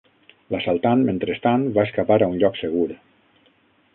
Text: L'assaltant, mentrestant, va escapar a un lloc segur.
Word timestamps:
L'assaltant, 0.53 1.03
mentrestant, 1.09 1.67
va 1.77 1.85
escapar 1.89 2.19
a 2.23 2.31
un 2.31 2.35
lloc 2.45 2.59
segur. 2.63 2.87